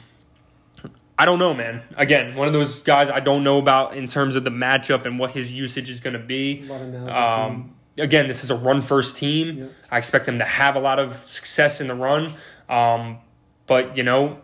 [1.17, 1.84] I don't know, man.
[1.95, 5.19] Again, one of those guys I don't know about in terms of the matchup and
[5.19, 6.63] what his usage is going to be.
[6.63, 9.58] Lot of analogy Um, again, this is a run first team.
[9.58, 9.71] Yep.
[9.91, 12.30] I expect them to have a lot of success in the run.
[12.67, 13.19] Um,
[13.67, 14.39] but, you know,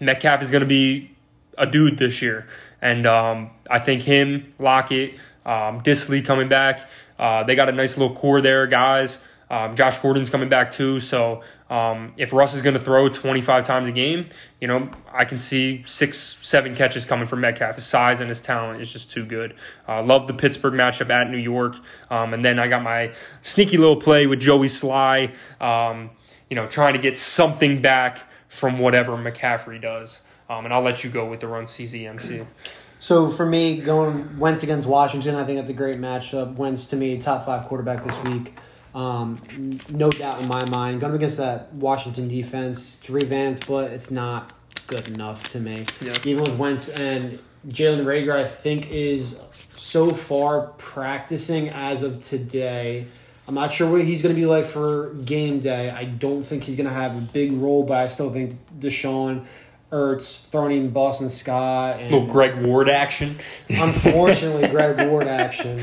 [0.00, 1.12] Metcalf is going to be
[1.56, 2.48] a dude this year.
[2.82, 6.88] And um, I think him, Lockett, um, Dissly coming back.
[7.18, 9.20] Uh, they got a nice little core there, guys.
[9.50, 11.00] Um, Josh Gordon's coming back too.
[11.00, 14.28] So um, if Russ is going to throw 25 times a game,
[14.60, 17.76] you know, I can see six, seven catches coming from Metcalf.
[17.76, 19.54] His size and his talent is just too good.
[19.88, 21.76] Uh, love the Pittsburgh matchup at New York.
[22.10, 26.10] Um, and then I got my sneaky little play with Joey Slye, um,
[26.48, 30.22] you know, trying to get something back from whatever McCaffrey does.
[30.48, 32.46] Um, and I'll let you go with the run CZMC.
[33.00, 36.56] So for me, going Wentz against Washington, I think that's a great matchup.
[36.56, 38.54] Wentz to me, top five quarterback this week.
[38.94, 39.40] Um,
[39.88, 41.00] no doubt in my mind.
[41.00, 44.52] Going against that Washington defense, it's revamped, but it's not
[44.86, 45.84] good enough to me.
[46.00, 46.16] Yeah.
[46.24, 49.40] Even with Wentz and Jalen Reagor, I think is
[49.76, 53.06] so far practicing as of today.
[53.46, 55.90] I'm not sure what he's going to be like for game day.
[55.90, 59.44] I don't think he's going to have a big role, but I still think DeSean
[59.94, 63.38] Ertz throwing in Boston Scott and Little Greg Ward action.
[63.70, 65.78] unfortunately Greg Ward action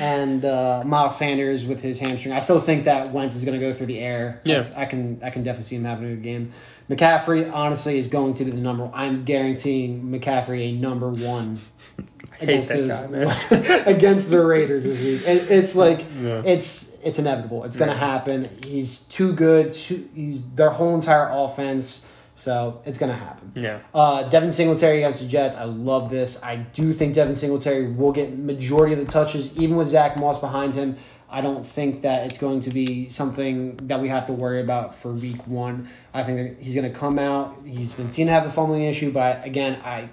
[0.00, 2.34] and uh, Miles Sanders with his hamstring.
[2.34, 4.40] I still think that Wentz is going to go through the air.
[4.44, 4.64] Yeah.
[4.76, 6.52] I can I can definitely see him having a good game.
[6.90, 8.84] McCaffrey honestly is going to be the number.
[8.84, 11.60] One I'm guaranteeing McCaffrey a number one
[12.40, 15.22] hate that guy, against the Raiders this week.
[15.26, 16.42] It, it's like Yeah.
[16.44, 17.62] it's it's inevitable.
[17.64, 18.48] It's gonna happen.
[18.66, 19.72] He's too good.
[19.72, 22.06] Too, he's their whole entire offense.
[22.42, 23.52] So it's gonna happen.
[23.54, 23.78] Yeah.
[23.94, 25.54] Uh, Devin Singletary against the Jets.
[25.54, 26.42] I love this.
[26.42, 30.40] I do think Devin Singletary will get majority of the touches, even with Zach Moss
[30.40, 30.96] behind him.
[31.30, 34.92] I don't think that it's going to be something that we have to worry about
[34.92, 35.88] for week one.
[36.12, 37.58] I think that he's going to come out.
[37.64, 40.08] He's been seen to have a fumbling issue, but again, I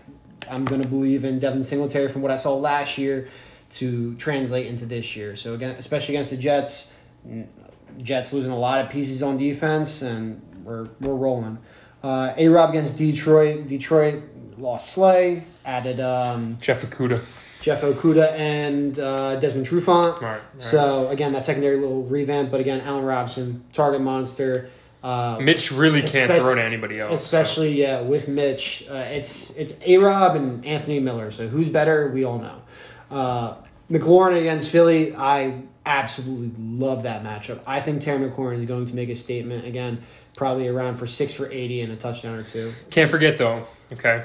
[0.52, 3.28] I'm going to believe in Devin Singletary from what I saw last year
[3.72, 5.36] to translate into this year.
[5.36, 6.94] So again, especially against the Jets,
[7.98, 11.58] Jets losing a lot of pieces on defense, and we're we're rolling.
[12.04, 13.68] Uh, A Rob against Detroit.
[13.68, 14.24] Detroit
[14.58, 17.24] lost Slay, added um, Jeff Okudah.
[17.62, 20.14] Jeff Okudah and uh, Desmond Trufant.
[20.22, 20.22] Right.
[20.22, 20.42] right.
[20.60, 24.70] So again, that secondary little revamp, but again, Allen Robinson, target monster.
[25.04, 27.10] Uh, Mitch really can't throw to anybody else.
[27.10, 27.16] so.
[27.16, 31.32] Especially yeah, with Mitch, uh, it's it's A Rob and Anthony Miller.
[31.32, 32.10] So who's better?
[32.10, 32.62] We all know.
[33.12, 33.56] Uh,
[33.90, 37.60] McLaurin against Philly, I absolutely love that matchup.
[37.66, 40.04] I think Terry McLaurin is going to make a statement again,
[40.36, 42.74] probably around for six for eighty and a touchdown or two.
[42.92, 44.24] Can't forget though, okay.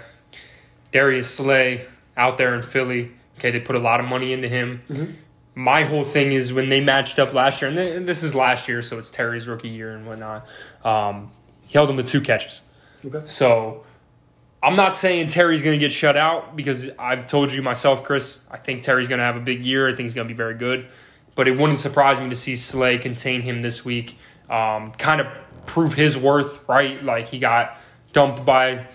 [0.93, 3.11] Darius Slay out there in Philly.
[3.39, 4.83] Okay, they put a lot of money into him.
[4.89, 5.13] Mm-hmm.
[5.57, 8.83] My whole thing is when they matched up last year, and this is last year,
[8.83, 10.47] so it's Terry's rookie year and whatnot.
[10.85, 11.31] Um,
[11.63, 12.63] he held him to two catches.
[13.05, 13.23] Okay.
[13.27, 13.85] So
[14.63, 18.39] I'm not saying Terry's going to get shut out because I've told you myself, Chris.
[18.51, 19.89] I think Terry's going to have a big year.
[19.89, 20.89] I think he's going to be very good.
[21.35, 24.17] But it wouldn't surprise me to see Slay contain him this week.
[24.49, 25.27] Um, kind of
[25.67, 27.03] prove his worth, right?
[27.03, 27.77] Like he got
[28.13, 28.87] dumped by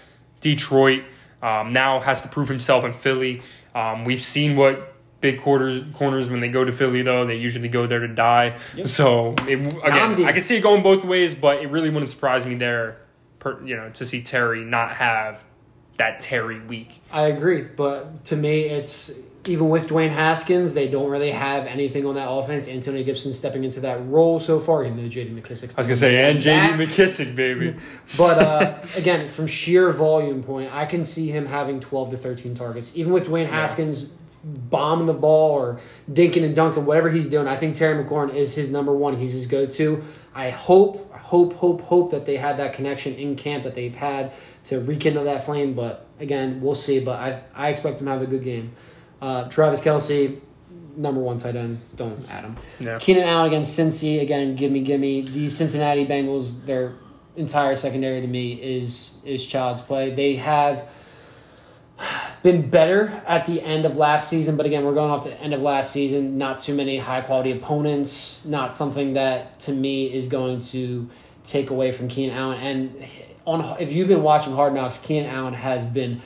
[0.41, 1.04] Detroit.
[1.41, 3.41] Um, now has to prove himself in Philly.
[3.73, 7.67] Um, we've seen what big quarters corners when they go to Philly though they usually
[7.67, 8.58] go there to die.
[8.86, 12.45] So it, again, I can see it going both ways, but it really wouldn't surprise
[12.45, 12.97] me there.
[13.39, 15.43] Per, you know, to see Terry not have
[15.97, 17.02] that Terry week.
[17.12, 19.12] I agree, but to me, it's
[19.50, 22.68] even with Dwayne Haskins, they don't really have anything on that offense.
[22.68, 25.32] Antonio Gibson stepping into that role so far, even though J.D.
[25.32, 25.76] McKissic.
[25.76, 27.76] I was gonna say, and JD McKissic, baby.
[28.18, 32.56] But uh, again, from sheer volume point, I can see him having 12 to 13
[32.56, 32.92] targets.
[32.96, 34.10] Even with Dwayne Haskins
[34.44, 35.82] bombing the ball or
[36.12, 39.18] dinking and dunking, whatever he's doing, I think Terry McLaurin is his number one.
[39.18, 40.04] He's his go to.
[40.34, 44.32] I hope, hope, hope, hope that they had that connection in camp that they've had
[44.66, 45.74] to rekindle that flame.
[45.74, 47.00] But again, we'll see.
[47.00, 48.76] But I, I expect him to have a good game.
[49.22, 50.40] Uh, Travis Kelce,
[50.96, 51.82] number one tight end.
[51.96, 53.00] Don't add him.
[53.00, 54.56] Keenan Allen against Cincy again.
[54.56, 55.22] Give me, give me.
[55.22, 56.94] These Cincinnati Bengals, their
[57.36, 60.14] entire secondary to me is is child's play.
[60.14, 60.88] They have
[62.44, 65.54] been better at the end of last season, but again, we're going off the end
[65.54, 66.38] of last season.
[66.38, 68.46] Not too many high quality opponents.
[68.46, 71.10] Not something that to me is going to
[71.44, 72.60] take away from Keenan Allen.
[72.60, 73.06] And
[73.46, 76.22] on if you've been watching Hard Knocks, Keenan Allen has been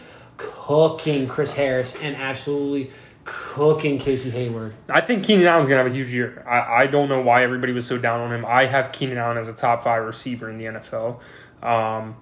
[0.66, 2.92] cooking Chris Harris and absolutely
[3.26, 4.74] cooking Casey Hayward.
[4.90, 6.44] I think Keenan Allen's gonna have a huge year.
[6.48, 8.46] I, I don't know why everybody was so down on him.
[8.46, 11.20] I have Keenan Allen as a top five receiver in the NFL.
[11.62, 12.16] Um,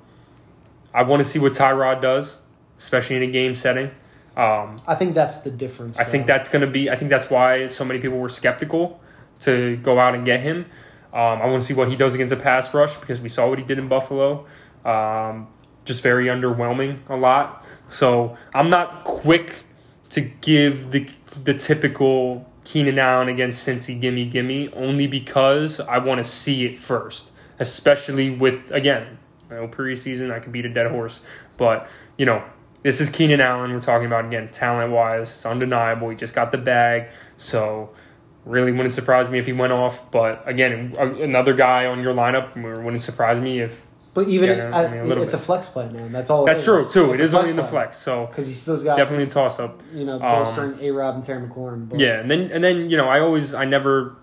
[0.94, 2.40] I want to see what Tyrod does,
[2.78, 3.92] especially in a game setting.
[4.36, 6.00] Um, I think that's the difference.
[6.00, 6.90] I think that's going to be.
[6.90, 9.00] I think that's why so many people were skeptical
[9.42, 10.66] to go out and get him.
[11.14, 13.50] Um, I want to see what he does against a pass rush because we saw
[13.50, 14.46] what he did in Buffalo.
[14.86, 15.48] Um,
[15.86, 17.66] just very underwhelming a lot.
[17.90, 19.64] So I'm not quick
[20.12, 21.10] to give the
[21.44, 26.78] the typical Keenan Allen against Cincy gimme gimme only because I want to see it
[26.78, 29.18] first, especially with again.
[29.50, 31.22] I know preseason I could beat a dead horse,
[31.58, 32.44] but you know
[32.84, 33.74] this is Keenan Allen.
[33.74, 36.10] We're talking about again, talent wise, it's undeniable.
[36.10, 37.90] He just got the bag, so
[38.46, 40.10] really wouldn't surprise me if he went off.
[40.12, 43.88] But again, another guy on your lineup wouldn't surprise me if.
[44.14, 46.12] But even Yeah, it, I mean, a little it's a flex play, man.
[46.12, 46.46] That's all.
[46.46, 47.14] That's true too.
[47.14, 49.82] It is only in the flex, so because he still's got definitely a toss up.
[49.94, 51.88] you know Um, bolstering A Rob and Terry McLaurin.
[51.88, 54.18] But Yeah, and then and then you know I always I never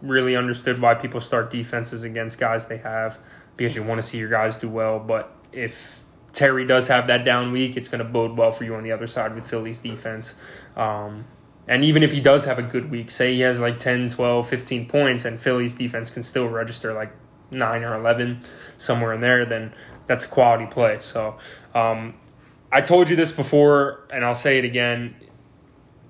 [0.00, 3.18] really understood why people start defenses against guys they have
[3.56, 5.00] because you want to see your guys do well.
[5.00, 8.74] But if Terry does have that down week, it's going to bode well for you
[8.74, 10.34] on the other side with Philly's defense.
[10.76, 11.24] Um,
[11.66, 14.46] and even if he does have a good week, say he has like 10, 12,
[14.48, 17.12] 15 points, and Philly's defense can still register like
[17.50, 18.42] 9 or 11,
[18.76, 19.72] somewhere in there, then
[20.06, 20.98] that's a quality play.
[21.00, 21.36] So
[21.74, 22.14] um,
[22.72, 25.16] I told you this before, and I'll say it again.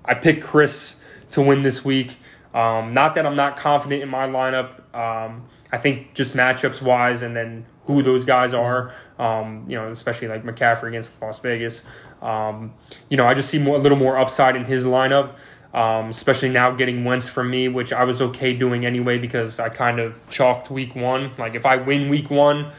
[0.05, 0.97] I picked Chris
[1.31, 2.17] to win this week.
[2.53, 4.95] Um, not that I'm not confident in my lineup.
[4.95, 8.93] Um, I think just matchups wise, and then who those guys are.
[9.19, 11.83] Um, you know, especially like McCaffrey against Las Vegas.
[12.21, 12.73] Um,
[13.09, 15.35] you know, I just see more, a little more upside in his lineup.
[15.77, 19.69] Um, especially now getting Wentz from me, which I was okay doing anyway because I
[19.69, 21.33] kind of chalked week one.
[21.37, 22.71] Like if I win week one,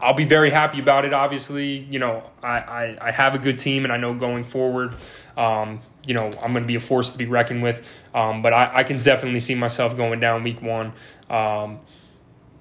[0.00, 1.12] I'll be very happy about it.
[1.12, 4.94] Obviously, you know, I, I, I have a good team, and I know going forward,
[5.36, 7.86] um, you know, I'm going to be a force to be reckoned with.
[8.14, 10.94] Um, but I, I can definitely see myself going down week one,
[11.28, 11.80] um,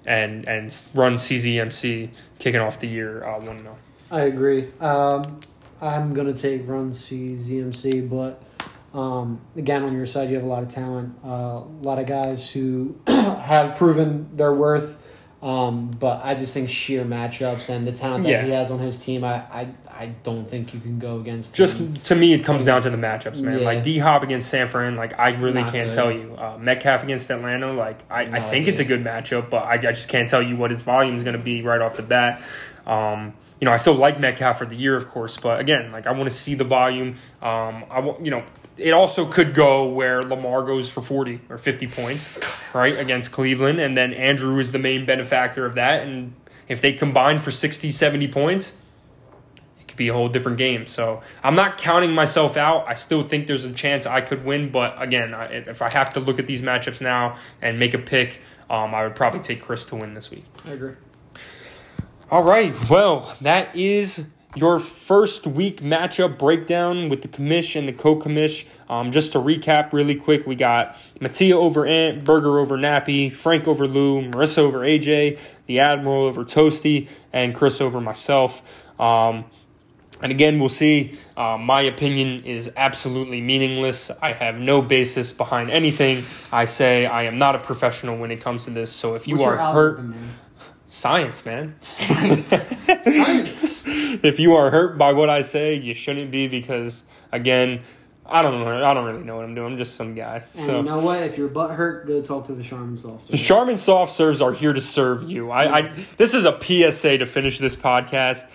[0.06, 3.78] and and run CZMC kicking off the year uh, one zero.
[4.12, 4.68] I agree.
[4.82, 5.40] Um,
[5.80, 8.42] I'm gonna take run CZMC, but
[8.98, 12.08] um, again, on your side, you have a lot of talent, uh, a lot of
[12.08, 15.04] guys who have proven their worth.
[15.40, 18.44] Um, but I just think sheer matchups and the talent that Yeah.
[18.44, 21.56] he has on his team, I, I, I don't think you can go against.
[21.56, 21.94] Just him.
[21.98, 23.60] to me, it comes down to the matchups, man.
[23.60, 23.66] Yeah.
[23.66, 25.96] Like D Hop against San Fran, like I really Not can't good.
[25.96, 26.34] tell you.
[26.36, 29.92] Uh, Metcalf against Atlanta, like I, I think it's a good matchup, but I, I
[29.92, 32.42] just can't tell you what his volume is going to be right off the bat.
[32.88, 36.06] Um, you know, I still like Metcalf for the year, of course, but again, like
[36.08, 37.16] I want to see the volume.
[37.42, 38.44] Um, I want, you know,
[38.78, 42.38] it also could go where Lamar goes for forty or fifty points,
[42.74, 46.34] right, against Cleveland, and then Andrew is the main benefactor of that, and
[46.68, 48.78] if they combine for 60, 70 points,
[49.80, 50.88] it could be a whole different game.
[50.88, 52.86] So I'm not counting myself out.
[52.88, 56.14] I still think there's a chance I could win, but again, I, if I have
[56.14, 59.62] to look at these matchups now and make a pick, um, I would probably take
[59.62, 60.44] Chris to win this week.
[60.66, 60.94] I agree.
[62.30, 62.74] All right.
[62.90, 68.66] Well, that is your first week matchup breakdown with the commish and the co-commish.
[68.90, 73.66] Um, just to recap really quick, we got Mattia over Ant, Berger over Nappy, Frank
[73.66, 78.62] over Lou, Marissa over AJ, the Admiral over Toasty, and Chris over myself.
[79.00, 79.46] Um,
[80.22, 81.18] and again, we'll see.
[81.38, 84.12] Uh, my opinion is absolutely meaningless.
[84.22, 87.06] I have no basis behind anything I say.
[87.06, 88.92] I am not a professional when it comes to this.
[88.92, 90.34] So if you What's are hurt, algorithm?
[90.90, 91.76] Science, man.
[91.82, 92.76] Science.
[93.02, 93.84] Science.
[93.88, 97.82] if you are hurt by what I say, you shouldn't be because again,
[98.26, 98.86] I don't know.
[98.86, 99.74] I don't really know what I'm doing.
[99.74, 100.44] I'm just some guy.
[100.56, 101.24] And So you know what?
[101.24, 103.30] If your butt hurt, go talk to the Charmin Soft.
[103.30, 105.50] the Charmin soft serves are here to serve you.
[105.50, 108.46] I, I this is a PSA to finish this podcast.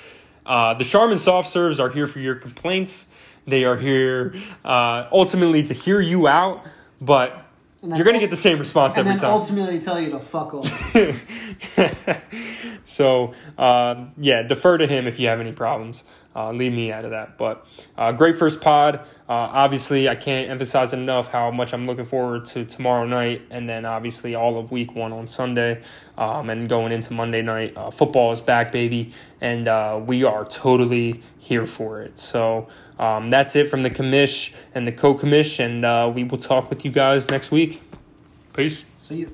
[0.44, 3.06] Uh, the Charmin soft serves are here for your complaints.
[3.46, 6.64] They are here uh, ultimately to hear you out,
[7.00, 7.41] but
[7.82, 9.32] And then you're gonna get the same response and every then time.
[9.32, 10.94] ultimately tell you to fuck off.
[12.84, 16.04] so uh, yeah, defer to him if you have any problems.
[16.34, 17.36] Uh, leave me out of that.
[17.36, 17.66] But
[17.98, 19.00] uh, great first pod.
[19.28, 23.68] Uh, obviously, I can't emphasize enough how much I'm looking forward to tomorrow night, and
[23.68, 25.82] then obviously all of week one on Sunday,
[26.16, 27.76] um, and going into Monday night.
[27.76, 32.18] Uh, football is back, baby, and uh, we are totally here for it.
[32.18, 32.68] So.
[33.02, 36.84] Um, that's it from the commish and the co-commish, and uh, we will talk with
[36.84, 37.82] you guys next week.
[38.52, 38.84] Peace.
[38.98, 39.32] See you.